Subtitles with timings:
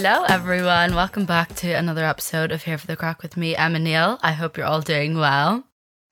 [0.00, 0.94] Hello, everyone.
[0.94, 4.20] Welcome back to another episode of Here for the Craic with me, Emma Neal.
[4.22, 5.64] I hope you're all doing well.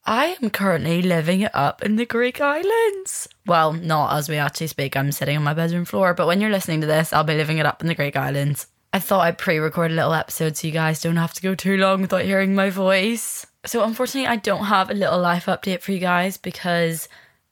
[0.05, 3.29] I am currently living it up in the Greek islands.
[3.47, 4.97] Well, not as we actually speak.
[4.97, 7.59] I'm sitting on my bedroom floor, but when you're listening to this, I'll be living
[7.59, 8.67] it up in the Greek islands.
[8.93, 11.55] I thought I'd pre record a little episode so you guys don't have to go
[11.55, 13.47] too long without hearing my voice.
[13.67, 17.09] So, unfortunately, I don't have a little life update for you guys because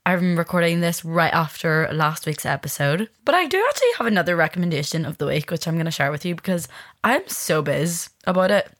[0.07, 3.09] I'm recording this right after last week's episode.
[3.25, 6.11] But I do actually have another recommendation of the week, which I'm going to share
[6.11, 6.69] with you because
[7.03, 8.71] I'm so biz about it.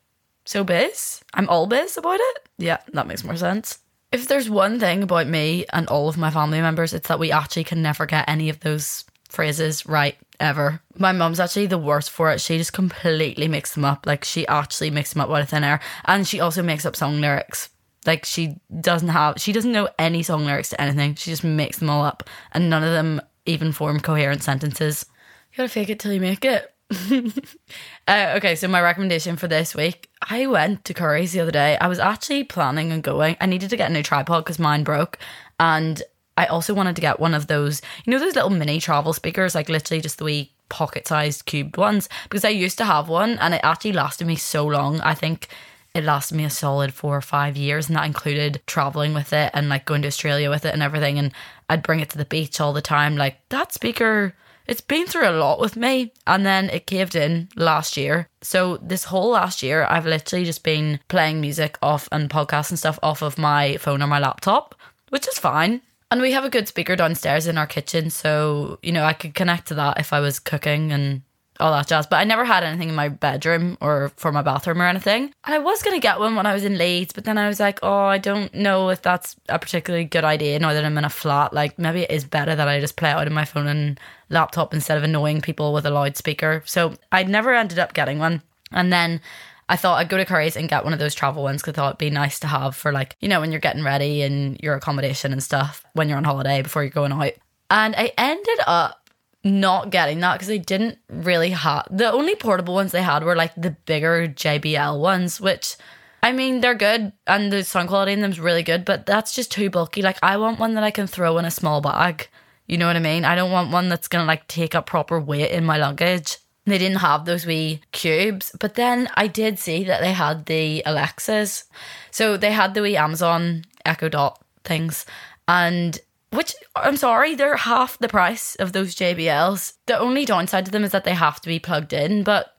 [0.45, 1.23] So biz?
[1.33, 2.49] I'm all biz about it?
[2.59, 3.79] Yeah, that makes more sense.
[4.13, 7.33] If there's one thing about me and all of my family members, it's that we
[7.33, 10.83] actually can never get any of those phrases right ever.
[10.99, 12.41] My mum's actually the worst for it.
[12.43, 14.05] She just completely makes them up.
[14.05, 15.81] Like she actually makes them up out of thin air.
[16.05, 17.71] And she also makes up song lyrics.
[18.07, 21.15] Like she doesn't have she doesn't know any song lyrics to anything.
[21.15, 25.07] She just makes them all up and none of them even form coherent sentences.
[25.53, 26.71] You gotta fake it till you make it.
[28.09, 31.79] uh, okay, so my recommendation for this week, I went to Currys the other day.
[31.81, 33.37] I was actually planning on going.
[33.41, 35.19] I needed to get a new tripod because mine broke,
[35.59, 36.03] and
[36.37, 39.55] I also wanted to get one of those, you know, those little mini travel speakers,
[39.55, 43.55] like literally just the wee pocket-sized cubed ones, because I used to have one, and
[43.55, 45.01] it actually lasted me so long.
[45.01, 45.49] I think
[45.95, 49.51] it lasted me a solid four or five years, and that included traveling with it
[49.55, 51.19] and like going to Australia with it and everything.
[51.19, 51.33] And
[51.71, 53.17] I'd bring it to the beach all the time.
[53.17, 54.35] Like that speaker
[54.67, 58.29] it's been through a lot with me and then it caved in last year.
[58.43, 62.79] So this whole last year I've literally just been playing music off and podcasts and
[62.79, 64.75] stuff off of my phone or my laptop,
[65.11, 65.83] which is fine.
[66.11, 69.35] And we have a good speaker downstairs in our kitchen, so you know I could
[69.35, 71.23] connect to that if I was cooking and
[71.61, 72.07] all that jazz.
[72.07, 75.33] But I never had anything in my bedroom or for my bathroom or anything.
[75.45, 77.49] And I was going to get one when I was in Leeds, but then I
[77.49, 80.99] was like, oh, I don't know if that's a particularly good idea now that I'm
[80.99, 81.53] in a flat.
[81.53, 84.75] Like, maybe it is better that I just play out of my phone and laptop
[84.75, 86.63] instead of annoying people with a loudspeaker.
[86.67, 88.43] So I never ended up getting one.
[88.73, 89.21] And then
[89.69, 91.77] I thought I'd go to Currys and get one of those travel ones because I
[91.77, 94.59] thought it'd be nice to have for like, you know, when you're getting ready and
[94.61, 97.33] your accommodation and stuff when you're on holiday before you're going out.
[97.71, 99.04] And I ended up
[99.45, 103.37] not getting that because they didn't really have the only portable ones they had were
[103.37, 105.77] like the bigger JBL ones, which
[106.23, 109.35] I mean they're good and the sound quality in them is really good, but that's
[109.35, 110.01] just too bulky.
[110.01, 112.29] Like I want one that I can throw in a small bag.
[112.67, 113.27] You know what I mean?
[113.27, 116.39] I don't want one that's gonna like take up proper weight in my luggage.
[116.65, 120.83] They didn't have those wee cubes, but then I did see that they had the
[120.87, 121.65] Alexas.
[122.11, 125.05] So they had the wee Amazon Echo Dot things,
[125.47, 125.99] and
[126.35, 129.75] which I'm sorry, they're half the price of those JBLs.
[129.87, 132.55] The only downside to them is that they have to be plugged in, but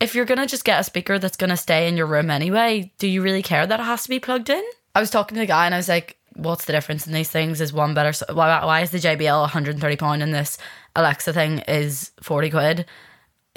[0.00, 3.06] if you're gonna just get a speaker that's gonna stay in your room anyway, do
[3.06, 4.64] you really care that it has to be plugged in?
[4.94, 7.30] I was talking to the guy and I was like, what's the difference in these
[7.30, 7.60] things?
[7.60, 8.12] Is one better?
[8.32, 10.58] Why, why is the JBL 130 pound and this
[10.96, 12.86] Alexa thing is 40 quid?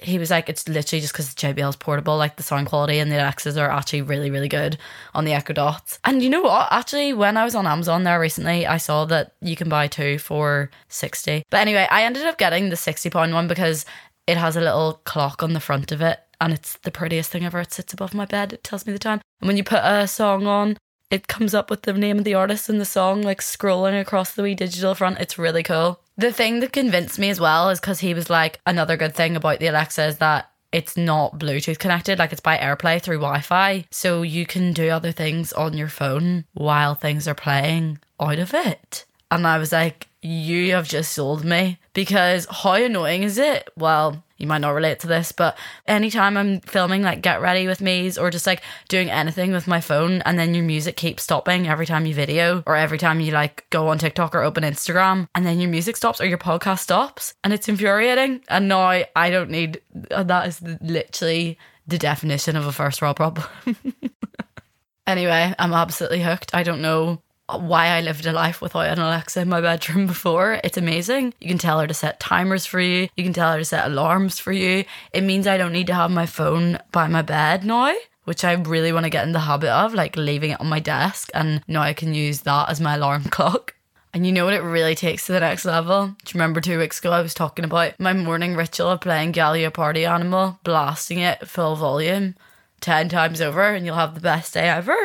[0.02, 2.18] He was like, it's literally just because the JBL is portable.
[2.18, 4.78] Like the sound quality and the Alexas are actually really, really good
[5.14, 6.00] on the Echo Dots.
[6.04, 6.68] And you know what?
[6.72, 10.20] Actually, when I was on Amazon there recently, I saw that you can buy two
[10.20, 11.44] for 60.
[11.50, 13.86] But anyway, I ended up getting the 60 pound one because
[14.28, 16.20] it has a little clock on the front of it.
[16.42, 17.62] And it's the prettiest thing ever.
[17.62, 18.52] It sits above my bed.
[18.52, 19.22] It tells me the time.
[19.40, 20.78] And when you put a song on,
[21.10, 24.34] it comes up with the name of the artist and the song, like scrolling across
[24.34, 25.20] the wee digital front.
[25.20, 26.02] It's really cool.
[26.18, 29.36] The thing that convinced me as well is because he was like, another good thing
[29.36, 33.42] about the Alexa is that it's not Bluetooth connected, like it's by AirPlay through Wi
[33.42, 33.86] Fi.
[33.92, 38.54] So you can do other things on your phone while things are playing out of
[38.54, 39.06] it.
[39.30, 43.70] And I was like, you have just sold me because how annoying is it?
[43.76, 45.58] Well, you might not relate to this, but
[45.88, 49.80] anytime I'm filming like get ready with me's or just like doing anything with my
[49.80, 53.32] phone and then your music keeps stopping every time you video or every time you
[53.32, 56.80] like go on TikTok or open Instagram and then your music stops or your podcast
[56.80, 58.42] stops and it's infuriating.
[58.50, 61.58] And now I don't need uh, that is literally
[61.88, 63.48] the definition of a first world problem.
[65.08, 66.54] anyway, I'm absolutely hooked.
[66.54, 70.60] I don't know why I lived a life without an Alexa in my bedroom before.
[70.64, 71.34] It's amazing.
[71.40, 73.86] You can tell her to set timers for you, you can tell her to set
[73.86, 74.86] alarms for you.
[75.14, 77.94] It means I don't need to have my phone by my bed now.
[78.24, 80.80] Which I really want to get in the habit of, like leaving it on my
[80.80, 83.76] desk, and now I can use that as my alarm clock.
[84.16, 86.08] And you know what it really takes to the next level?
[86.08, 89.34] Do you remember two weeks ago I was talking about my morning ritual of playing
[89.34, 92.34] Gallia Party Animal, blasting it full volume
[92.80, 94.96] 10 times over, and you'll have the best day ever?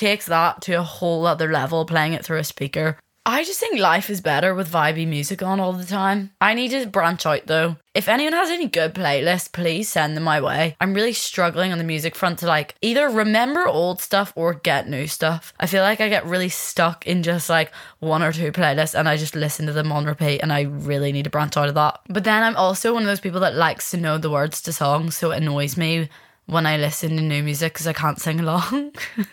[0.00, 2.96] Takes that to a whole other level playing it through a speaker.
[3.26, 6.30] I just think life is better with vibey music on all the time.
[6.40, 7.76] I need to branch out though.
[7.92, 10.74] If anyone has any good playlists, please send them my way.
[10.80, 14.88] I'm really struggling on the music front to like either remember old stuff or get
[14.88, 15.52] new stuff.
[15.60, 19.06] I feel like I get really stuck in just like one or two playlists and
[19.06, 21.74] I just listen to them on repeat and I really need to branch out of
[21.74, 22.00] that.
[22.08, 24.72] But then I'm also one of those people that likes to know the words to
[24.72, 26.08] songs, so it annoys me
[26.50, 28.92] when I listen to new music because I can't sing along.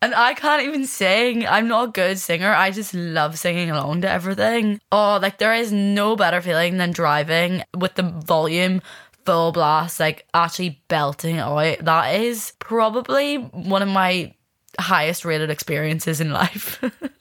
[0.00, 1.44] And I can't even sing.
[1.46, 2.52] I'm not a good singer.
[2.52, 4.80] I just love singing along to everything.
[4.92, 8.80] Oh, like there is no better feeling than driving with the volume
[9.26, 11.78] full blast, like actually belting out.
[11.80, 14.34] That is probably one of my
[14.78, 16.80] highest rated experiences in life.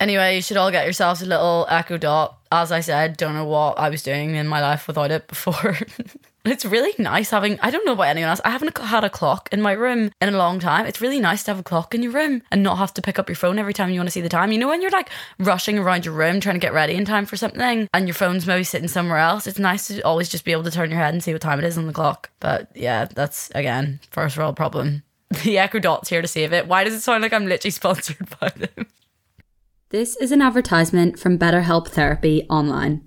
[0.00, 2.38] anyway, you should all get yourselves a little Echo Dot.
[2.50, 5.76] As I said, don't know what I was doing in my life without it before.
[6.42, 9.50] It's really nice having, I don't know about anyone else, I haven't had a clock
[9.52, 10.86] in my room in a long time.
[10.86, 13.18] It's really nice to have a clock in your room and not have to pick
[13.18, 14.50] up your phone every time you want to see the time.
[14.50, 17.26] You know, when you're like rushing around your room trying to get ready in time
[17.26, 20.52] for something and your phone's maybe sitting somewhere else, it's nice to always just be
[20.52, 22.30] able to turn your head and see what time it is on the clock.
[22.40, 25.02] But yeah, that's again, first world problem.
[25.44, 26.66] The Echo Dot's here to save it.
[26.66, 28.86] Why does it sound like I'm literally sponsored by them?
[29.90, 33.02] This is an advertisement from BetterHelp Therapy Online.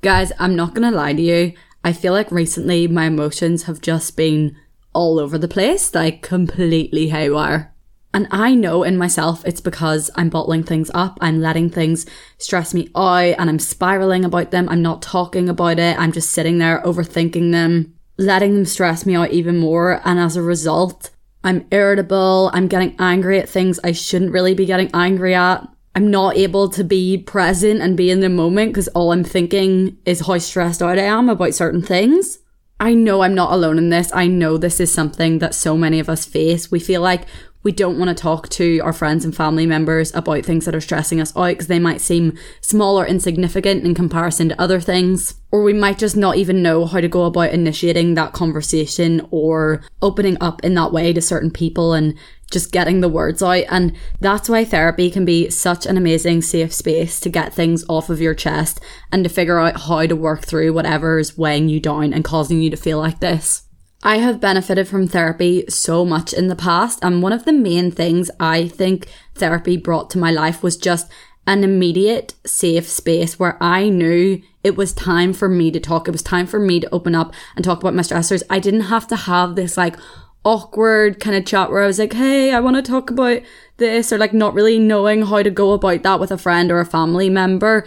[0.00, 1.54] Guys, I'm not gonna lie to you.
[1.82, 4.54] I feel like recently my emotions have just been
[4.92, 7.74] all over the place, like completely haywire.
[8.14, 12.06] And I know in myself it's because I'm bottling things up, I'm letting things
[12.38, 14.68] stress me out, and I'm spiraling about them.
[14.68, 19.16] I'm not talking about it, I'm just sitting there overthinking them, letting them stress me
[19.16, 20.00] out even more.
[20.04, 21.10] And as a result,
[21.42, 25.66] I'm irritable, I'm getting angry at things I shouldn't really be getting angry at.
[25.94, 29.98] I'm not able to be present and be in the moment because all I'm thinking
[30.04, 32.38] is how stressed out I am about certain things.
[32.78, 34.10] I know I'm not alone in this.
[34.14, 36.70] I know this is something that so many of us face.
[36.70, 37.26] We feel like
[37.62, 40.80] we don't want to talk to our friends and family members about things that are
[40.80, 45.34] stressing us out because they might seem small or insignificant in comparison to other things.
[45.50, 49.82] Or we might just not even know how to go about initiating that conversation or
[50.00, 52.14] opening up in that way to certain people and
[52.50, 53.64] just getting the words out.
[53.68, 58.10] And that's why therapy can be such an amazing safe space to get things off
[58.10, 58.80] of your chest
[59.12, 62.60] and to figure out how to work through whatever is weighing you down and causing
[62.60, 63.62] you to feel like this.
[64.02, 66.98] I have benefited from therapy so much in the past.
[67.02, 71.10] And one of the main things I think therapy brought to my life was just
[71.46, 76.06] an immediate safe space where I knew it was time for me to talk.
[76.06, 78.42] It was time for me to open up and talk about my stressors.
[78.48, 79.96] I didn't have to have this like
[80.44, 83.42] awkward kind of chat where I was like, Hey, I want to talk about
[83.76, 86.80] this or like not really knowing how to go about that with a friend or
[86.80, 87.86] a family member.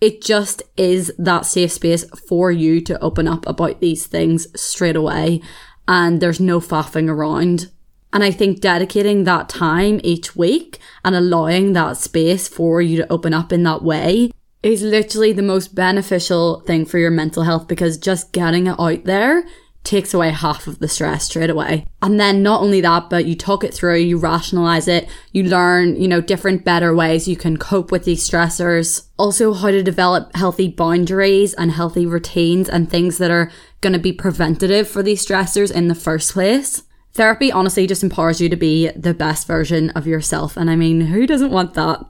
[0.00, 4.96] It just is that safe space for you to open up about these things straight
[4.96, 5.40] away.
[5.86, 7.70] And there's no faffing around.
[8.12, 13.12] And I think dedicating that time each week and allowing that space for you to
[13.12, 14.30] open up in that way
[14.62, 19.04] is literally the most beneficial thing for your mental health because just getting it out
[19.04, 19.44] there
[19.84, 21.86] takes away half of the stress straight away.
[22.02, 26.00] And then not only that, but you talk it through, you rationalize it, you learn,
[26.00, 29.06] you know, different better ways you can cope with these stressors.
[29.18, 33.52] Also how to develop healthy boundaries and healthy routines and things that are
[33.82, 36.82] going to be preventative for these stressors in the first place.
[37.12, 40.56] Therapy honestly just empowers you to be the best version of yourself.
[40.56, 42.04] And I mean, who doesn't want that?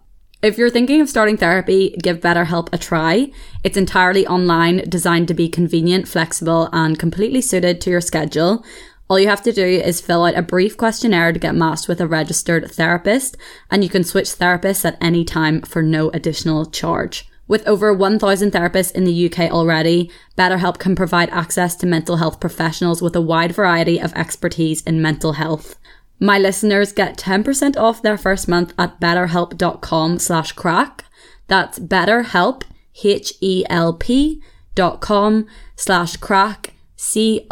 [0.44, 3.30] If you're thinking of starting therapy, give BetterHelp a try.
[3.62, 8.62] It's entirely online, designed to be convenient, flexible, and completely suited to your schedule.
[9.08, 11.98] All you have to do is fill out a brief questionnaire to get matched with
[11.98, 13.38] a registered therapist,
[13.70, 17.26] and you can switch therapists at any time for no additional charge.
[17.48, 22.38] With over 1,000 therapists in the UK already, BetterHelp can provide access to mental health
[22.38, 25.76] professionals with a wide variety of expertise in mental health.
[26.20, 31.00] My listeners get 10% off their first month at betterhelp.com slash craic.
[31.48, 32.62] That's betterhelp,
[33.02, 34.42] H-E-L-P
[34.74, 37.50] dot com slash craic, C-R-A-I-C.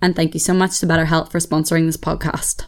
[0.00, 2.67] And thank you so much to BetterHelp for sponsoring this podcast.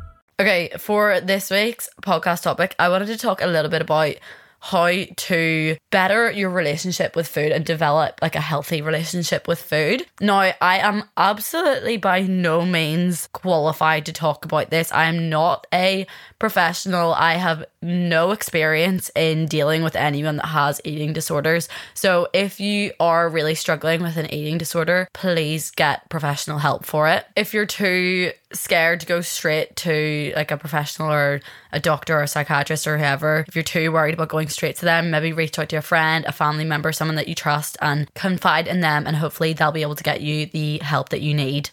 [0.41, 4.15] Okay, for this week's podcast topic, I wanted to talk a little bit about
[4.59, 10.03] how to better your relationship with food and develop like a healthy relationship with food.
[10.19, 14.91] Now, I am absolutely by no means qualified to talk about this.
[14.91, 16.07] I am not a
[16.41, 17.13] professional.
[17.13, 21.69] I have no experience in dealing with anyone that has eating disorders.
[21.93, 27.07] So, if you are really struggling with an eating disorder, please get professional help for
[27.07, 27.25] it.
[27.35, 32.23] If you're too scared to go straight to like a professional or a doctor or
[32.23, 35.57] a psychiatrist or whoever, if you're too worried about going straight to them, maybe reach
[35.59, 39.05] out to a friend, a family member, someone that you trust, and confide in them,
[39.05, 41.69] and hopefully they'll be able to get you the help that you need.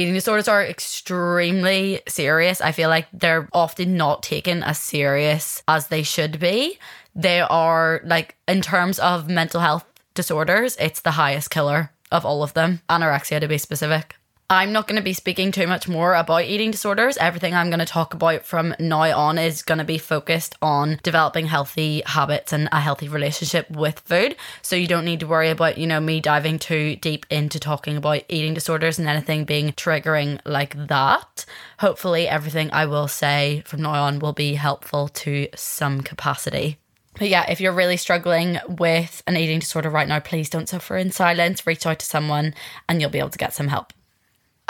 [0.00, 2.62] Eating disorders are extremely serious.
[2.62, 6.78] I feel like they're often not taken as serious as they should be.
[7.14, 12.42] They are, like, in terms of mental health disorders, it's the highest killer of all
[12.42, 12.80] of them.
[12.88, 14.16] Anorexia, to be specific.
[14.52, 17.16] I'm not going to be speaking too much more about eating disorders.
[17.18, 20.98] Everything I'm going to talk about from now on is going to be focused on
[21.04, 24.34] developing healthy habits and a healthy relationship with food.
[24.62, 27.96] So you don't need to worry about, you know, me diving too deep into talking
[27.96, 31.46] about eating disorders and anything being triggering like that.
[31.78, 36.78] Hopefully, everything I will say from now on will be helpful to some capacity.
[37.16, 40.96] But yeah, if you're really struggling with an eating disorder right now, please don't suffer
[40.96, 41.68] in silence.
[41.68, 42.52] Reach out to someone
[42.88, 43.92] and you'll be able to get some help.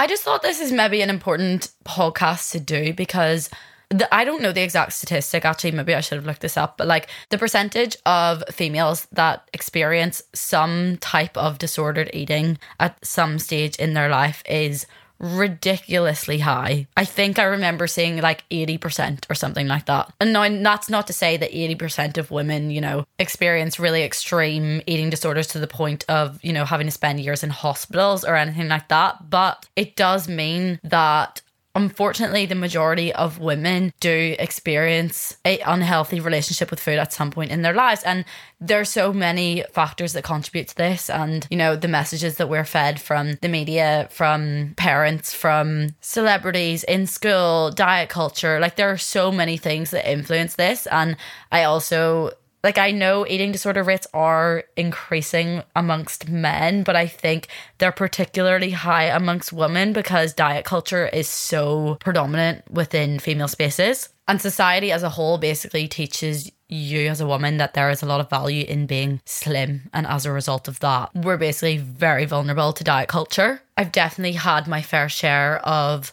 [0.00, 3.50] I just thought this is maybe an important podcast to do because
[3.90, 5.44] the, I don't know the exact statistic.
[5.44, 6.78] Actually, maybe I should have looked this up.
[6.78, 13.38] But like the percentage of females that experience some type of disordered eating at some
[13.38, 14.86] stage in their life is
[15.20, 16.86] ridiculously high.
[16.96, 20.12] I think I remember seeing like 80% or something like that.
[20.20, 24.82] And now that's not to say that 80% of women, you know, experience really extreme
[24.86, 28.34] eating disorders to the point of, you know, having to spend years in hospitals or
[28.34, 29.30] anything like that.
[29.30, 31.42] But it does mean that
[31.76, 37.52] Unfortunately, the majority of women do experience a unhealthy relationship with food at some point
[37.52, 38.02] in their lives.
[38.02, 38.24] And
[38.60, 41.08] there's so many factors that contribute to this.
[41.08, 46.82] And, you know, the messages that we're fed from the media, from parents, from celebrities
[46.84, 50.88] in school, diet culture, like there are so many things that influence this.
[50.88, 51.16] And
[51.52, 52.32] I also
[52.62, 57.48] like I know eating disorder rates are increasing amongst men, but I think
[57.78, 64.10] they're particularly high amongst women because diet culture is so predominant within female spaces.
[64.28, 68.06] And society as a whole basically teaches you as a woman that there is a
[68.06, 69.90] lot of value in being slim.
[69.92, 73.60] And as a result of that, we're basically very vulnerable to diet culture.
[73.76, 76.12] I've definitely had my fair share of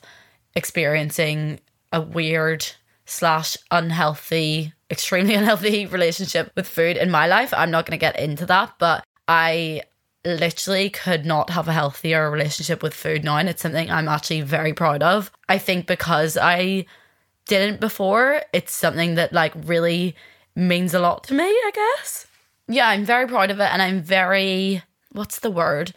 [0.56, 1.60] experiencing
[1.94, 2.66] a weird
[3.07, 7.53] slash unhealthy extremely unhealthy relationship with food in my life.
[7.53, 9.83] I'm not going to get into that, but I
[10.25, 13.37] literally could not have a healthier relationship with food now.
[13.37, 15.31] And it's something I'm actually very proud of.
[15.47, 16.85] I think because I
[17.45, 20.15] didn't before, it's something that like really
[20.55, 22.27] means a lot to me, I guess.
[22.67, 23.71] Yeah, I'm very proud of it.
[23.71, 25.93] And I'm very, what's the word?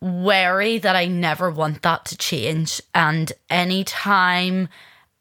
[0.00, 2.82] Wary that I never want that to change.
[2.94, 4.68] And anytime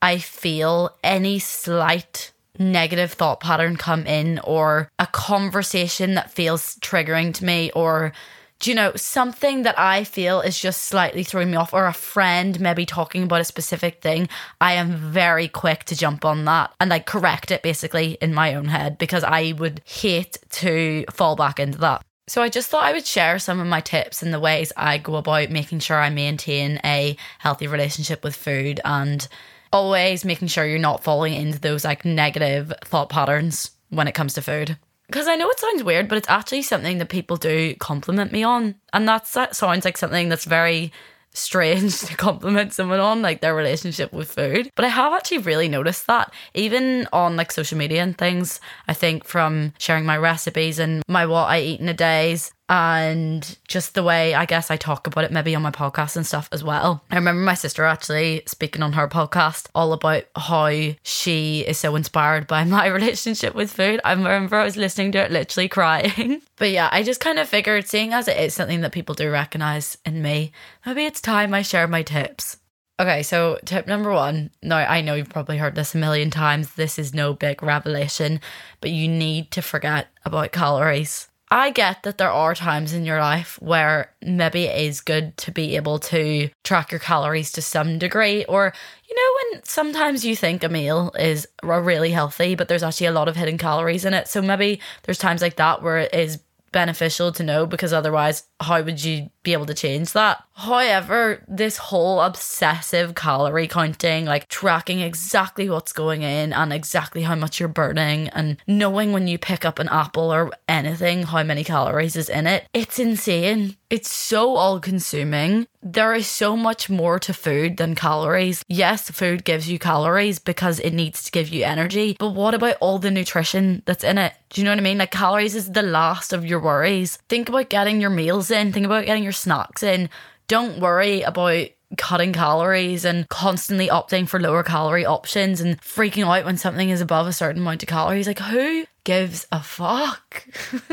[0.04, 7.34] I feel any slight negative thought pattern come in or a conversation that feels triggering
[7.36, 8.12] to me or
[8.60, 11.94] do you know something that I feel is just slightly throwing me off or a
[11.94, 14.28] friend maybe talking about a specific thing
[14.60, 18.56] I am very quick to jump on that and like correct it basically in my
[18.56, 22.04] own head because I would hate to fall back into that.
[22.28, 24.98] So I just thought I would share some of my tips and the ways I
[24.98, 29.28] go about making sure I maintain a healthy relationship with food and
[29.74, 34.36] always making sure you're not falling into those like negative thought patterns when it comes
[34.36, 34.78] to food.
[35.08, 38.44] Because I know it sounds weird, but it's actually something that people do compliment me
[38.44, 38.76] on.
[38.94, 40.94] And that's, that sounds like something that's very
[41.34, 44.70] strange to compliment someone on, like their relationship with food.
[44.76, 48.62] But I have actually really noticed that, even on like social media and things.
[48.88, 53.56] I think from sharing my recipes and my what I eat in a days, and
[53.68, 56.50] just the way I guess I talk about it maybe on my podcast and stuff
[56.52, 57.04] as well.
[57.12, 60.72] I remember my sister actually speaking on her podcast all about how
[61.04, 64.02] she is so inspired by my relationship with food.
[64.04, 66.42] I remember I was listening to it literally crying.
[66.58, 69.30] but yeah, I just kind of figured seeing as it is something that people do
[69.30, 70.52] recognize in me,
[70.84, 72.58] maybe it's time I share my tips.
[73.00, 74.50] Okay, so tip number one.
[74.64, 76.74] Now, I know you've probably heard this a million times.
[76.74, 78.42] This is no big revelation,
[78.82, 81.28] but you need to forget about calories.
[81.54, 85.52] I get that there are times in your life where maybe it is good to
[85.52, 88.74] be able to track your calories to some degree, or
[89.08, 93.12] you know, when sometimes you think a meal is really healthy, but there's actually a
[93.12, 94.28] lot of hidden calories in it.
[94.28, 96.40] So maybe there's times like that where it is
[96.72, 100.44] beneficial to know because otherwise, how would you be able to change that.
[100.56, 107.36] However, this whole obsessive calorie counting, like tracking exactly what's going in and exactly how
[107.36, 111.64] much you're burning, and knowing when you pick up an apple or anything how many
[111.64, 113.76] calories is in it, it's insane.
[113.90, 115.68] It's so all consuming.
[115.82, 118.64] There is so much more to food than calories.
[118.68, 122.78] Yes, food gives you calories because it needs to give you energy, but what about
[122.80, 124.34] all the nutrition that's in it?
[124.50, 125.00] Do you know what I mean?
[125.00, 127.18] Like, calories is the last of your worries.
[127.28, 130.10] Think about getting your meals in, think about getting your snacks in.
[130.48, 136.46] Don't worry about cutting calories and constantly opting for lower calorie options and freaking out
[136.46, 138.28] when something is above a certain amount of calories.
[138.28, 140.48] Like, who gives a fuck?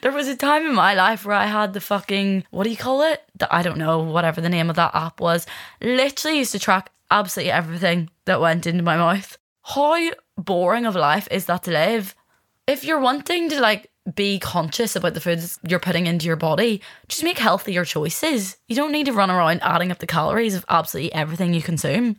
[0.00, 2.76] There was a time in my life where I had the fucking, what do you
[2.76, 3.22] call it?
[3.38, 5.46] The, I don't know, whatever the name of that app was.
[5.80, 9.36] Literally used to track absolutely everything that went into my mouth.
[9.62, 12.14] How boring of life is that to live?
[12.66, 16.80] If you're wanting to like be conscious about the foods you're putting into your body,
[17.08, 18.56] just make healthier choices.
[18.68, 22.16] You don't need to run around adding up the calories of absolutely everything you consume.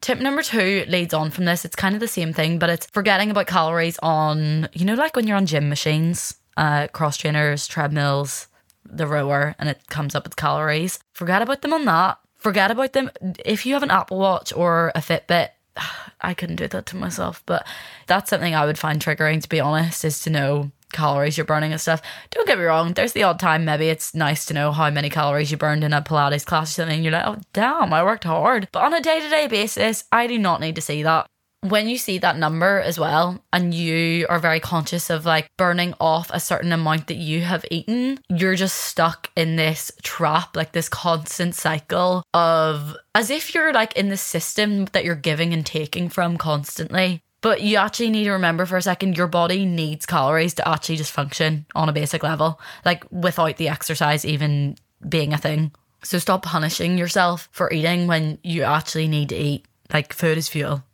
[0.00, 1.64] Tip number two leads on from this.
[1.64, 5.16] It's kind of the same thing, but it's forgetting about calories on, you know, like
[5.16, 8.48] when you're on gym machines uh, cross trainers, treadmills,
[8.84, 10.98] the rower, and it comes up with calories.
[11.12, 12.18] Forget about them on that.
[12.38, 13.10] Forget about them.
[13.44, 15.50] If you have an Apple Watch or a Fitbit,
[16.20, 17.66] I couldn't do that to myself, but
[18.06, 21.72] that's something I would find triggering, to be honest, is to know calories you're burning
[21.72, 22.02] and stuff.
[22.30, 25.10] Don't get me wrong, there's the odd time maybe it's nice to know how many
[25.10, 27.02] calories you burned in a Pilates class or something.
[27.02, 28.68] You're like, oh, damn, I worked hard.
[28.72, 31.26] But on a day to day basis, I do not need to see that
[31.62, 35.94] when you see that number as well and you are very conscious of like burning
[36.00, 40.72] off a certain amount that you have eaten you're just stuck in this trap like
[40.72, 45.66] this constant cycle of as if you're like in the system that you're giving and
[45.66, 50.04] taking from constantly but you actually need to remember for a second your body needs
[50.04, 54.76] calories to actually just function on a basic level like without the exercise even
[55.08, 55.70] being a thing.
[56.02, 60.48] So stop punishing yourself for eating when you actually need to eat like food is
[60.48, 60.82] fuel.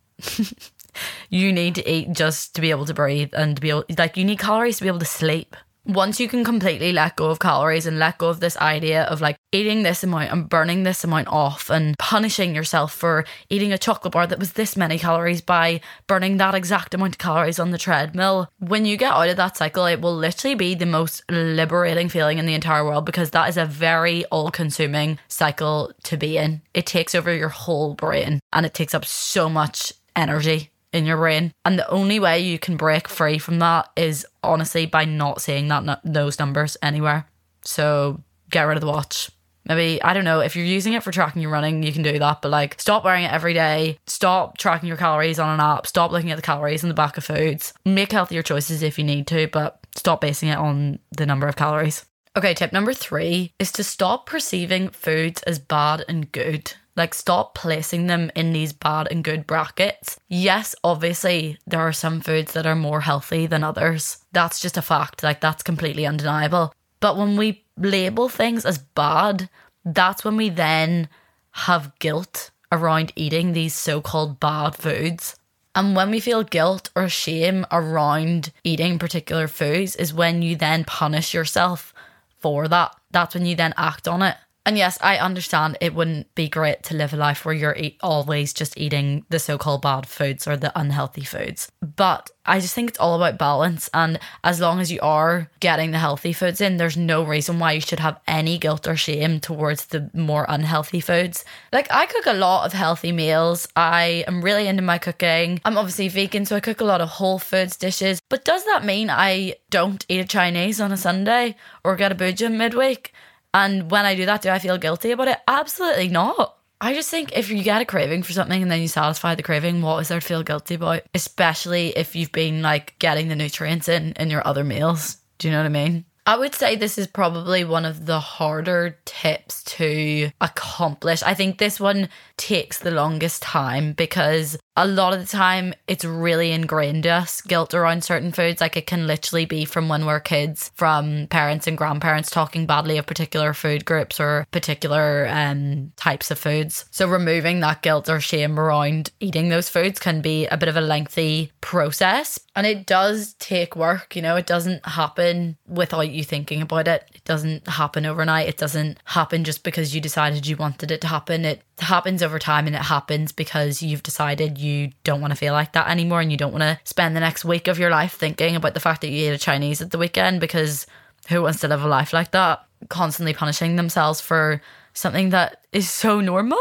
[1.31, 4.15] You need to eat just to be able to breathe and to be able like
[4.15, 7.39] you need calories to be able to sleep once you can completely let go of
[7.39, 11.03] calories and let go of this idea of like eating this amount and burning this
[11.03, 15.41] amount off and punishing yourself for eating a chocolate bar that was this many calories
[15.41, 19.37] by burning that exact amount of calories on the treadmill, when you get out of
[19.37, 23.31] that cycle, it will literally be the most liberating feeling in the entire world because
[23.31, 26.61] that is a very all consuming cycle to be in.
[26.73, 31.17] It takes over your whole brain and it takes up so much energy in your
[31.17, 31.51] brain.
[31.65, 35.67] And the only way you can break free from that is honestly by not seeing
[35.67, 37.27] that those numbers anywhere.
[37.65, 39.29] So get rid of the watch.
[39.65, 42.19] Maybe, I don't know, if you're using it for tracking your running, you can do
[42.19, 43.97] that, but like stop wearing it every day.
[44.07, 45.87] Stop tracking your calories on an app.
[45.87, 47.73] Stop looking at the calories in the back of foods.
[47.85, 51.55] Make healthier choices if you need to, but stop basing it on the number of
[51.55, 52.05] calories.
[52.35, 56.73] Okay, tip number three is to stop perceiving foods as bad and good.
[56.95, 60.19] Like, stop placing them in these bad and good brackets.
[60.27, 64.19] Yes, obviously, there are some foods that are more healthy than others.
[64.31, 65.23] That's just a fact.
[65.23, 66.73] Like, that's completely undeniable.
[66.99, 69.49] But when we label things as bad,
[69.83, 71.09] that's when we then
[71.51, 75.35] have guilt around eating these so called bad foods.
[75.75, 80.85] And when we feel guilt or shame around eating particular foods, is when you then
[80.85, 81.93] punish yourself
[82.39, 82.95] for that.
[83.11, 84.35] That's when you then act on it.
[84.65, 87.97] And yes, I understand it wouldn't be great to live a life where you're eat,
[88.01, 91.69] always just eating the so called bad foods or the unhealthy foods.
[91.81, 93.89] But I just think it's all about balance.
[93.93, 97.73] And as long as you are getting the healthy foods in, there's no reason why
[97.73, 101.43] you should have any guilt or shame towards the more unhealthy foods.
[101.73, 103.67] Like, I cook a lot of healthy meals.
[103.75, 105.59] I am really into my cooking.
[105.65, 108.21] I'm obviously vegan, so I cook a lot of whole foods dishes.
[108.29, 112.15] But does that mean I don't eat a Chinese on a Sunday or get a
[112.15, 113.13] Boojum midweek?
[113.53, 115.37] And when I do that, do I feel guilty about it?
[115.47, 116.57] Absolutely not.
[116.81, 119.43] I just think if you get a craving for something and then you satisfy the
[119.43, 121.03] craving, what is there to feel guilty about?
[121.13, 125.17] Especially if you've been like getting the nutrients in in your other meals.
[125.37, 126.05] Do you know what I mean?
[126.25, 131.21] I would say this is probably one of the harder tips to accomplish.
[131.21, 136.03] I think this one takes the longest time because a lot of the time it's
[136.03, 138.59] really ingrained us guilt around certain foods.
[138.59, 142.97] Like it can literally be from when we're kids from parents and grandparents talking badly
[142.97, 146.85] of particular food groups or particular um, types of foods.
[146.91, 150.77] So removing that guilt or shame around eating those foods can be a bit of
[150.77, 152.39] a lengthy process.
[152.55, 157.09] And it does take work you know it doesn't happen without you thinking about it.
[157.13, 158.49] It doesn't happen overnight.
[158.49, 161.45] It doesn't happen just because you decided you wanted it to happen.
[161.45, 165.53] It happens over time and it happens because you've decided you don't want to feel
[165.53, 168.13] like that anymore and you don't want to spend the next week of your life
[168.13, 170.85] thinking about the fact that you ate a Chinese at the weekend because
[171.29, 172.65] who wants to live a life like that?
[172.89, 174.61] constantly punishing themselves for
[174.93, 176.59] something that is so normal.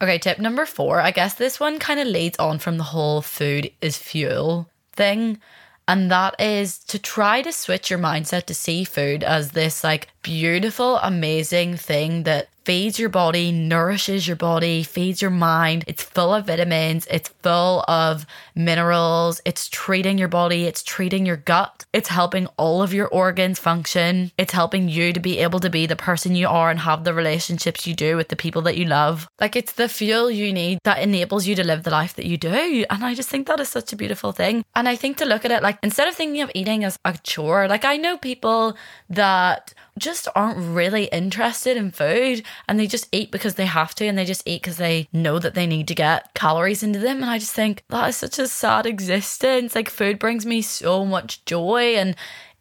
[0.00, 1.00] Okay, tip number four.
[1.00, 5.40] I guess this one kind of leads on from the whole food is fuel thing.
[5.86, 10.08] And that is to try to switch your mindset to see food as this like
[10.22, 15.84] beautiful, amazing thing that feeds your body, nourishes your body, feeds your mind.
[15.86, 21.38] It's full of vitamins, it's full of minerals, it's treating your body, it's treating your
[21.38, 25.70] gut, it's helping all of your organs function, it's helping you to be able to
[25.70, 28.76] be the person you are and have the relationships you do with the people that
[28.76, 29.28] you love.
[29.40, 32.36] Like it's the fuel you need that enables you to live the life that you
[32.36, 32.84] do.
[32.90, 34.64] And I just think that is such a beautiful thing.
[34.76, 37.18] And I think to look at it like instead of thinking of eating as a
[37.24, 38.76] chore, like I know people
[39.10, 44.06] that just aren't really interested in food and they just eat because they have to
[44.06, 47.18] and they just eat because they know that they need to get calories into them.
[47.18, 49.74] And I just think that is such a sad existence.
[49.74, 52.16] Like, food brings me so much joy and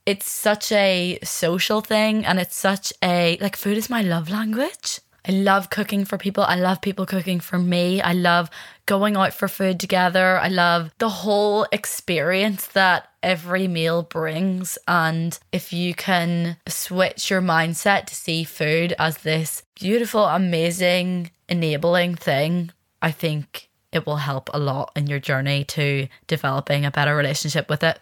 [0.06, 5.00] it's such a social thing and it's such a like, food is my love language.
[5.28, 6.44] I love cooking for people.
[6.44, 8.02] I love people cooking for me.
[8.02, 8.50] I love
[8.88, 10.40] going out for food together.
[10.40, 14.80] I love the whole experience that every meal brings.
[14.88, 22.16] And if you can switch your mindset to see food as this beautiful, amazing, enabling
[22.16, 27.16] thing, I think it will help a lot in your journey to developing a better
[27.16, 28.00] relationship with it.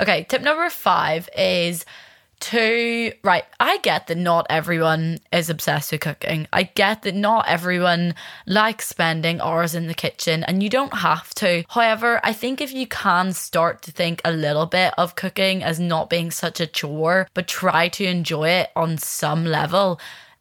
[0.00, 1.84] Okay, tip number five is
[2.42, 6.48] to right i get that not everyone is obsessed with cooking.
[6.52, 8.14] I get that not everyone
[8.46, 11.64] likes spending hours in the kitchen and you don't have to.
[11.68, 15.78] However i think if you can start to think a little bit of cooking as
[15.78, 20.00] not being such a chore but try to enjoy it on some level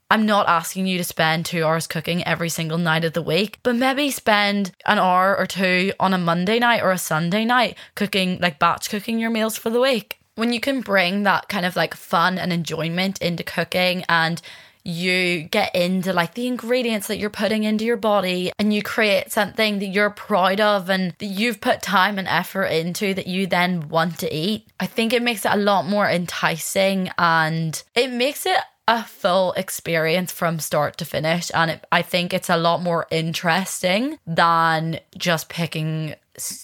[0.10, 3.60] I'm not asking you to spend two hours cooking every single night of the week,
[3.64, 7.78] but maybe spend an hour or two on a Monday night or a Sunday night
[7.96, 11.66] cooking, like batch cooking your meals for the week when you can bring that kind
[11.66, 14.42] of like fun and enjoyment into cooking and
[14.84, 19.32] you get into like the ingredients that you're putting into your body and you create
[19.32, 23.46] something that you're proud of and that you've put time and effort into that you
[23.46, 24.68] then want to eat.
[24.80, 29.54] I think it makes it a lot more enticing and it makes it a full
[29.54, 35.00] experience from start to finish and it, I think it's a lot more interesting than
[35.18, 36.16] just picking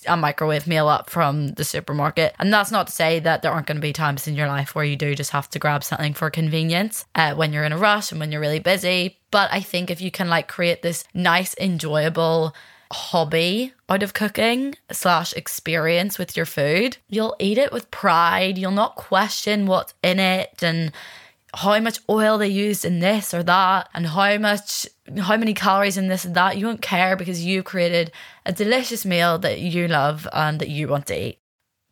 [0.07, 2.33] a microwave meal up from the supermarket.
[2.39, 4.73] And that's not to say that there aren't going to be times in your life
[4.73, 7.77] where you do just have to grab something for convenience uh, when you're in a
[7.77, 9.19] rush and when you're really busy.
[9.29, 12.55] But I think if you can like create this nice, enjoyable
[12.91, 18.57] hobby out of cooking slash experience with your food, you'll eat it with pride.
[18.57, 20.91] You'll not question what's in it and
[21.57, 24.85] how much oil they used in this or that and how much
[25.19, 26.57] how many calories in this and that.
[26.57, 28.11] You won't care because you've created
[28.45, 31.39] a delicious meal that you love and that you want to eat.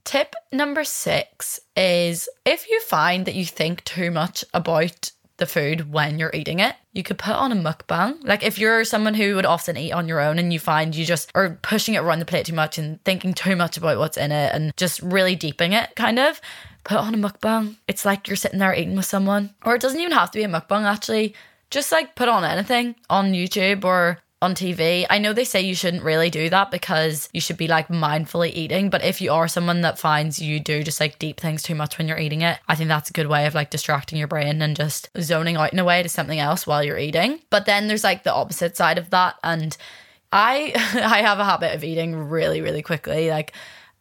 [0.03, 5.91] Tip number six is if you find that you think too much about the food
[5.91, 8.23] when you're eating it, you could put on a mukbang.
[8.23, 11.05] Like if you're someone who would often eat on your own and you find you
[11.05, 14.17] just are pushing it around the plate too much and thinking too much about what's
[14.17, 16.39] in it and just really deeping it, kind of,
[16.83, 17.75] put on a mukbang.
[17.87, 19.53] It's like you're sitting there eating with someone.
[19.65, 21.35] Or it doesn't even have to be a mukbang actually.
[21.71, 25.05] Just like put on anything on YouTube or on TV.
[25.09, 28.53] I know they say you shouldn't really do that because you should be like mindfully
[28.53, 31.75] eating, but if you are someone that finds you do just like deep things too
[31.75, 34.27] much when you're eating it, I think that's a good way of like distracting your
[34.27, 37.39] brain and just zoning out in a way to something else while you're eating.
[37.49, 39.75] But then there's like the opposite side of that and
[40.31, 43.53] I I have a habit of eating really really quickly like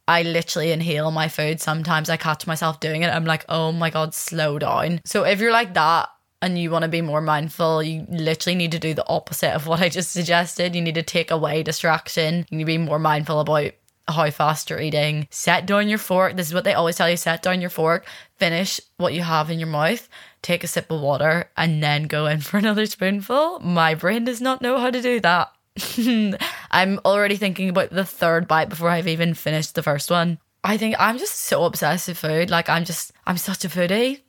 [0.06, 1.62] I literally inhale my food.
[1.62, 3.08] Sometimes I catch myself doing it.
[3.08, 5.00] I'm like, oh my God, slow down.
[5.06, 6.10] So if you're like that
[6.44, 9.66] and you want to be more mindful, you literally need to do the opposite of
[9.66, 10.74] what I just suggested.
[10.74, 12.44] You need to take away distraction.
[12.50, 13.72] You need to be more mindful about
[14.06, 15.26] how fast you're eating.
[15.30, 16.36] Set down your fork.
[16.36, 18.04] This is what they always tell you set down your fork,
[18.36, 20.06] finish what you have in your mouth,
[20.42, 23.60] take a sip of water, and then go in for another spoonful.
[23.60, 25.50] My brain does not know how to do that.
[26.70, 30.38] I'm already thinking about the third bite before I've even finished the first one.
[30.62, 32.50] I think I'm just so obsessed with food.
[32.50, 34.20] Like, I'm just, I'm such a foodie.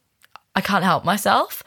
[0.55, 1.61] I can't help myself.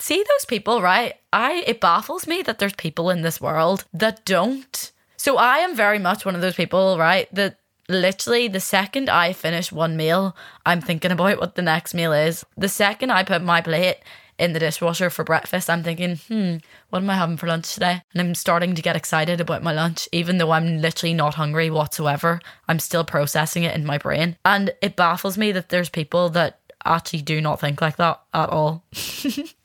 [0.00, 1.14] See those people, right?
[1.32, 4.92] I, it baffles me that there's people in this world that don't.
[5.16, 7.32] So I am very much one of those people, right?
[7.34, 7.58] That
[7.88, 12.44] literally the second I finish one meal, I'm thinking about what the next meal is.
[12.56, 13.96] The second I put my plate
[14.38, 16.56] in the dishwasher for breakfast, I'm thinking, hmm,
[16.90, 18.02] what am I having for lunch today?
[18.12, 21.70] And I'm starting to get excited about my lunch, even though I'm literally not hungry
[21.70, 22.40] whatsoever.
[22.68, 24.36] I'm still processing it in my brain.
[24.44, 28.48] And it baffles me that there's people that actually do not think like that at
[28.50, 28.84] all.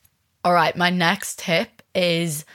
[0.44, 2.46] all right, my next tip is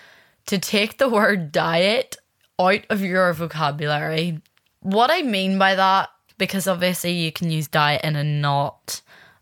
[0.46, 2.16] to take the word diet
[2.60, 4.40] out of your vocabulary.
[4.80, 9.00] What I mean by that, because obviously you can use diet in a not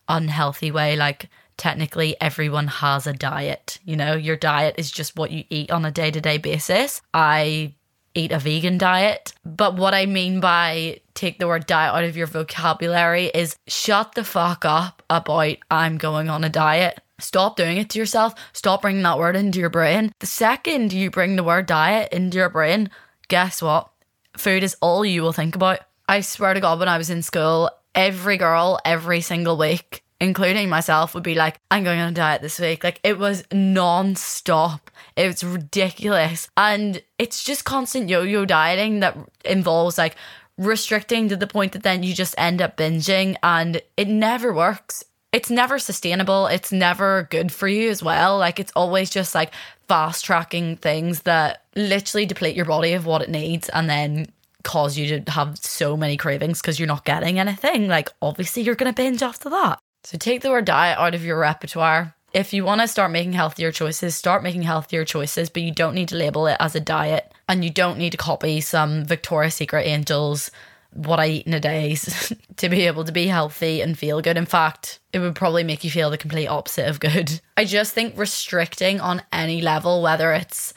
[0.09, 3.79] unhealthy way, like technically everyone has a diet.
[3.85, 7.03] You know, your diet is just what you eat on a day to day basis.
[7.15, 7.75] I
[8.15, 9.33] eat a vegan diet.
[9.45, 14.15] But what I mean by take the word diet out of your vocabulary is shut
[14.15, 17.01] the fuck up about I'm going on a diet.
[17.19, 18.35] Stop doing it to yourself.
[18.53, 20.13] Stop bringing that word into your brain.
[20.21, 22.91] The second you bring the word diet into your brain,
[23.29, 23.91] guess what?
[24.37, 25.81] Food is all you will think about.
[26.09, 30.69] I swear to God, when I was in school, every girl, every single week, including
[30.69, 32.85] myself, would be like, I'm going on a diet this week.
[32.85, 34.91] Like it was non stop.
[35.17, 36.49] It's ridiculous.
[36.57, 40.17] And it's just constant yo yo dieting that involves like
[40.59, 45.05] restricting to the point that then you just end up binging and it never works.
[45.33, 46.47] It's never sustainable.
[46.47, 48.39] It's never good for you as well.
[48.39, 49.53] Like it's always just like
[49.89, 54.27] fast tracking things that literally deplete your body of what it needs and then
[54.62, 57.87] cause you to have so many cravings because you're not getting anything.
[57.89, 59.79] Like obviously you're going to binge after that.
[60.05, 62.15] So take the word diet out of your repertoire.
[62.33, 65.95] If you want to start making healthier choices, start making healthier choices, but you don't
[65.95, 69.55] need to label it as a diet and you don't need to copy some Victoria's
[69.55, 70.51] Secret angels
[70.97, 71.97] what I eat in a day
[72.57, 74.37] to be able to be healthy and feel good.
[74.37, 77.41] In fact, it would probably make you feel the complete opposite of good.
[77.57, 80.75] I just think restricting on any level, whether it's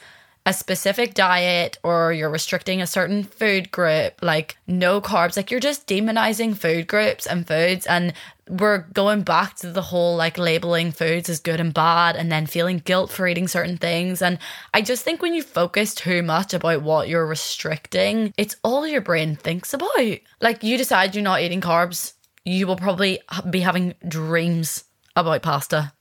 [0.50, 5.60] a specific diet or you're restricting a certain food group, like no carbs, like you're
[5.60, 7.86] just demonizing food groups and foods.
[7.86, 8.12] And
[8.48, 12.46] we're going back to the whole like labeling foods as good and bad and then
[12.46, 14.20] feeling guilt for eating certain things.
[14.20, 14.40] And
[14.74, 19.02] I just think when you focus too much about what you're restricting, it's all your
[19.02, 20.18] brain thinks about.
[20.40, 24.82] Like you decide you're not eating carbs, you will probably be having dreams
[25.20, 25.92] about pasta.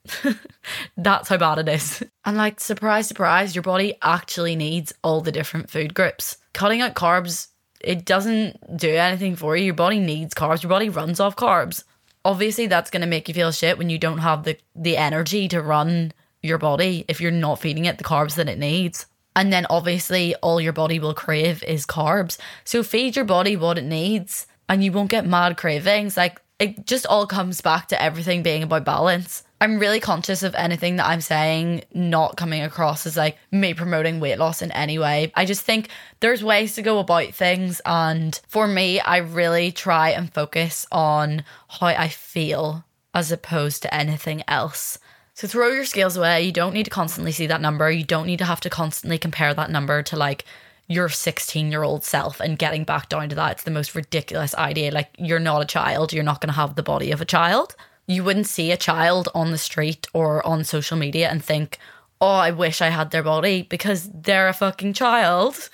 [0.98, 2.04] That's how bad it is.
[2.26, 6.38] And like, surprise, surprise, your body actually needs all the different food groups.
[6.54, 7.48] Cutting out carbs,
[7.82, 9.66] it doesn't do anything for you.
[9.66, 10.62] Your body needs carbs.
[10.62, 11.84] Your body runs off carbs.
[12.24, 15.48] Obviously, that's going to make you feel shit when you don't have the, the energy
[15.48, 19.08] to run your body if you're not feeding it the carbs that it needs.
[19.36, 22.38] And then obviously, all your body will crave is carbs.
[22.64, 26.16] So feed your body what it needs and you won't get mad cravings.
[26.16, 29.44] Like, it just all comes back to everything being about balance.
[29.62, 34.20] I'm really conscious of anything that I'm saying not coming across as like me promoting
[34.20, 35.32] weight loss in any way.
[35.36, 37.82] I just think there's ways to go about things.
[37.86, 43.94] And for me, I really try and focus on how I feel as opposed to
[43.94, 45.00] anything else.
[45.34, 46.44] So throw your scales away.
[46.44, 47.90] You don't need to constantly see that number.
[47.90, 50.46] You don't need to have to constantly compare that number to like
[50.90, 53.54] your 16 year old self and getting back down to that.
[53.54, 54.92] It's the most ridiculous idea.
[54.92, 57.76] Like, you're not a child, you're not going to have the body of a child.
[58.08, 61.78] You wouldn't see a child on the street or on social media and think,
[62.20, 65.70] oh, I wish I had their body because they're a fucking child.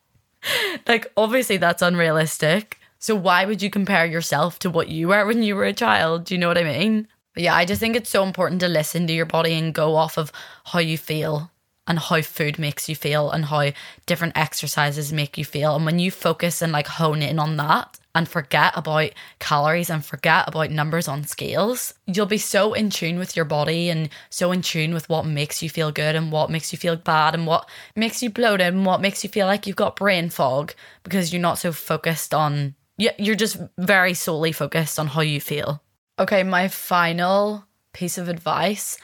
[0.86, 2.78] like, obviously, that's unrealistic.
[3.00, 6.24] So, why would you compare yourself to what you were when you were a child?
[6.24, 7.08] Do you know what I mean?
[7.34, 9.96] But yeah, I just think it's so important to listen to your body and go
[9.96, 10.30] off of
[10.66, 11.50] how you feel
[11.90, 13.72] and how food makes you feel and how
[14.06, 15.74] different exercises make you feel.
[15.74, 20.04] And when you focus and like hone in on that and forget about calories and
[20.04, 24.52] forget about numbers on scales, you'll be so in tune with your body and so
[24.52, 27.44] in tune with what makes you feel good and what makes you feel bad and
[27.48, 30.72] what makes you bloated and what makes you feel like you've got brain fog
[31.02, 35.82] because you're not so focused on, you're just very solely focused on how you feel.
[36.20, 38.96] Okay, my final piece of advice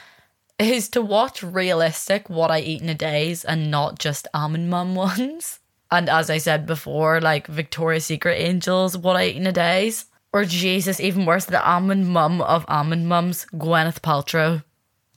[0.59, 4.95] is to watch realistic what I eat in a days and not just almond mum
[5.09, 5.61] ones.
[5.91, 10.07] And as I said before, like Victoria's Secret angels, what I eat in a days.
[10.33, 14.63] Or Jesus, even worse, the almond mum of almond mums, Gwyneth Paltrow.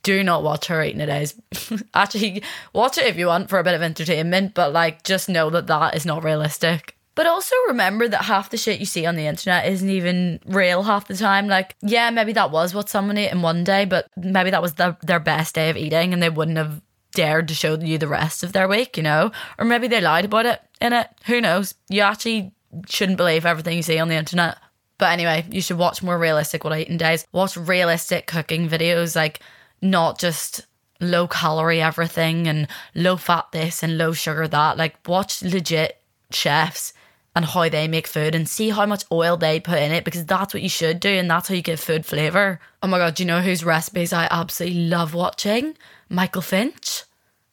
[0.02, 1.34] Do not watch her eating a days.
[1.94, 5.50] Actually, watch it if you want for a bit of entertainment, but like just know
[5.50, 6.96] that that is not realistic.
[7.20, 10.82] But also remember that half the shit you see on the internet isn't even real
[10.82, 11.48] half the time.
[11.48, 14.76] Like, yeah, maybe that was what someone ate in one day, but maybe that was
[14.76, 16.80] the, their best day of eating and they wouldn't have
[17.12, 19.32] dared to show you the rest of their week, you know?
[19.58, 21.10] Or maybe they lied about it in it.
[21.26, 21.74] Who knows?
[21.90, 22.52] You actually
[22.88, 24.56] shouldn't believe everything you see on the internet.
[24.96, 27.26] But anyway, you should watch more realistic what I eat in days.
[27.32, 29.40] Watch realistic cooking videos, like
[29.82, 30.66] not just
[31.02, 34.78] low calorie everything and low fat this and low sugar that.
[34.78, 36.94] Like watch legit chefs
[37.34, 40.24] and how they make food and see how much oil they put in it because
[40.24, 42.60] that's what you should do and that's how you get food flavor.
[42.82, 45.76] Oh my god, do you know whose recipes I absolutely love watching?
[46.08, 47.04] Michael Finch.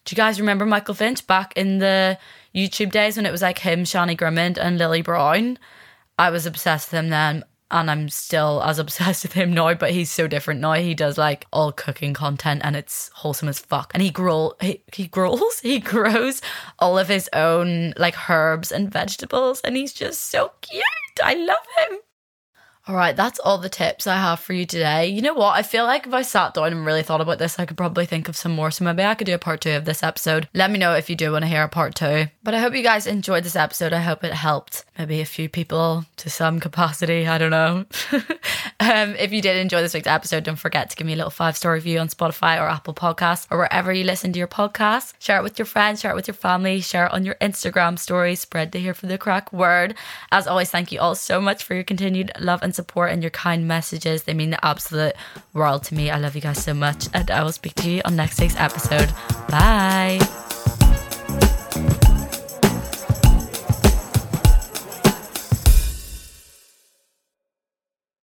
[0.06, 2.18] Do you guys remember Michael Finch back in the
[2.56, 5.60] YouTube days when it was like him, Shani Grimmond, and Lily Brown?
[6.18, 9.92] I was obsessed with him then and I'm still as obsessed with him now, but
[9.92, 10.74] he's so different now.
[10.74, 13.92] He does like all cooking content and it's wholesome as fuck.
[13.94, 16.42] And he grow he, he grows he grows
[16.80, 20.84] all of his own like herbs and vegetables and he's just so cute.
[21.24, 22.00] I love him.
[22.88, 25.08] All right, that's all the tips I have for you today.
[25.08, 25.56] You know what?
[25.58, 28.06] I feel like if I sat down and really thought about this, I could probably
[28.06, 28.72] think of some more.
[28.72, 30.48] So maybe I could do a part two of this episode.
[30.54, 32.28] Let me know if you do want to hear a part two.
[32.44, 33.92] But I hope you guys enjoyed this episode.
[33.92, 37.28] I hope it helped maybe a few people to some capacity.
[37.28, 37.86] I don't know.
[38.80, 41.30] um, if you did enjoy this week's episode, don't forget to give me a little
[41.30, 45.14] five star review on Spotify or Apple Podcasts or wherever you listen to your podcast.
[45.20, 48.00] Share it with your friends, share it with your family, share it on your Instagram
[48.00, 48.40] stories.
[48.40, 49.94] Spread the Here for the Craic word.
[50.32, 53.32] As always, thank you all so much for your continued love and support and your
[53.32, 54.24] kind messages.
[54.24, 55.16] They mean the absolute
[55.54, 56.10] world to me.
[56.10, 58.56] I love you guys so much, and I will speak to you on next week's
[58.58, 59.12] episode.
[59.50, 60.47] Bye.